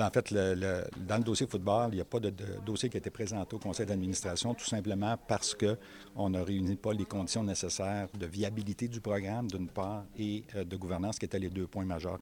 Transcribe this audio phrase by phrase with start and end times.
[0.00, 2.32] Ben, en fait, dans le dossier football, il n'y a pas de,
[2.64, 6.94] dossier qui a été présenté au conseil d'administration, tout simplement parce qu'on ne réunit pas
[6.94, 11.38] les conditions nécessaires de viabilité du programme, d'une part, et euh, de gouvernance, qui étaient
[11.38, 12.18] les deux points majeurs.